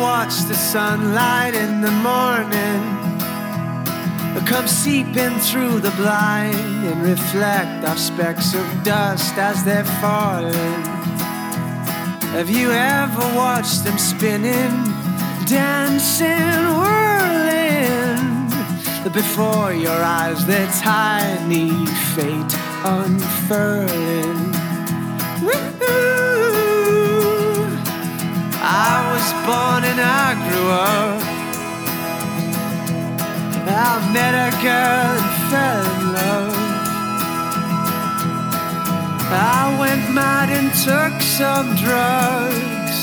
[0.00, 3.02] watch the sunlight in the morning
[4.52, 10.82] come seeping through the blind and reflect off specks of dust as they're falling.
[12.36, 14.74] Have you ever watched them spinning,
[15.46, 18.20] dancing, whirling?
[19.12, 21.70] Before your eyes, their tiny
[22.14, 24.52] fate unfurling.
[25.42, 25.86] Woo-hoo.
[29.92, 31.32] and I grew up
[33.74, 36.56] I met a girl and fell in love.
[39.32, 42.98] I went mad and took some drugs.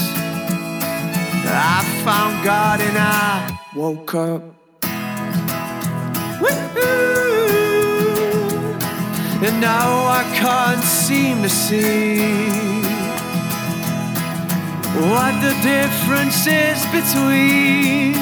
[1.51, 4.43] I found God and I woke up.
[9.41, 12.78] And now I can't seem to see
[15.49, 18.13] the differences between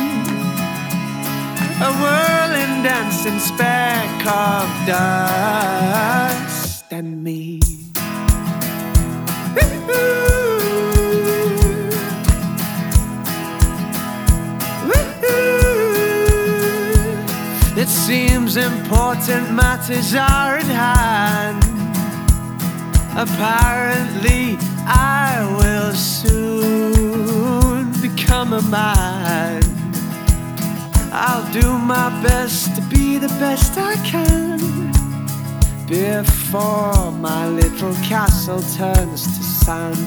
[1.88, 7.60] a whirling, dancing speck of dust and me.
[17.76, 21.64] It seems important matters are at hand.
[23.18, 26.67] Apparently, I will soon
[33.50, 34.60] best I can
[35.88, 39.98] before my little castle turns to sand.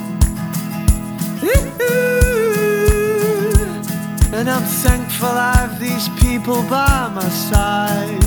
[4.37, 8.25] And I'm thankful I've these people by my side.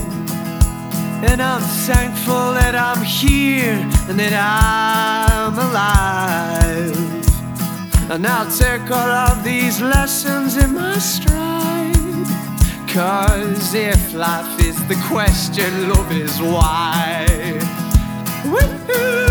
[1.29, 3.77] And I'm thankful that I'm here
[4.07, 4.35] and that
[5.43, 6.97] I'm alive.
[8.11, 11.42] And I'll take all of these lessons in my stride.
[12.93, 17.25] Cause if life is the question, love is why.
[18.45, 19.22] Woo-hoo.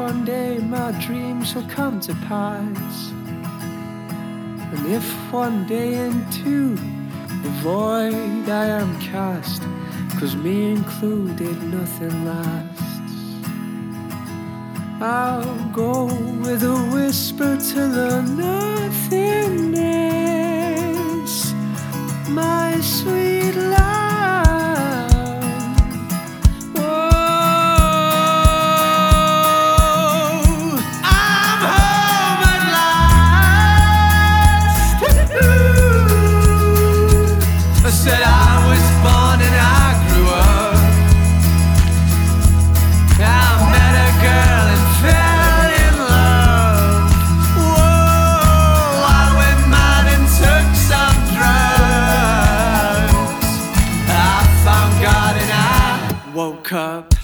[0.00, 3.10] One day my dreams will come to pass.
[4.72, 6.74] And if one day into
[7.42, 9.62] the void I am cast,
[10.18, 12.89] cause me included nothing lasts,
[15.02, 16.04] I'll go
[16.42, 19.74] with a whisper to the nothingness,
[22.28, 23.19] my sweet
[56.70, 57.19] drugs.